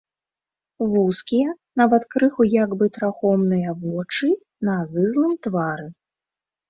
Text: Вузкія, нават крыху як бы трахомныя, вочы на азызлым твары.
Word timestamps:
Вузкія, 0.93 1.49
нават 1.81 2.07
крыху 2.15 2.43
як 2.53 2.73
бы 2.81 2.85
трахомныя, 2.95 3.75
вочы 3.85 4.29
на 4.71 4.81
азызлым 4.85 5.33
твары. 5.49 5.87